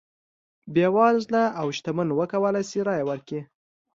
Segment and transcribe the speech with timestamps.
[0.73, 3.41] بېوزله او شتمن وکولای شي رایه ورکړي.